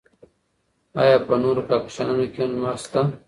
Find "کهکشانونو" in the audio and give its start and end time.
1.69-2.25